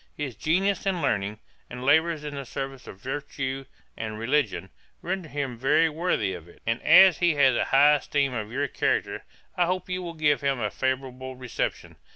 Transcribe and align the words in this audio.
'His 0.17 0.35
genius 0.35 0.87
and 0.87 0.99
learning, 0.99 1.39
and 1.69 1.83
labours 1.83 2.23
in 2.23 2.33
the 2.33 2.43
service 2.43 2.87
of 2.87 2.99
virtue 2.99 3.65
and 3.95 4.17
religion, 4.17 4.71
render 5.03 5.29
him 5.29 5.59
very 5.59 5.89
worthy 5.89 6.33
of 6.33 6.47
it; 6.47 6.59
and 6.65 6.81
as 6.81 7.19
he 7.19 7.35
has 7.35 7.55
a 7.55 7.65
high 7.65 7.97
esteem 7.97 8.33
of 8.33 8.51
your 8.51 8.67
character, 8.67 9.25
I 9.55 9.67
hope 9.67 9.89
you 9.91 10.01
will 10.01 10.15
give 10.15 10.41
him 10.41 10.59
a 10.59 10.71
favourable 10.71 11.35
reception. 11.35 11.97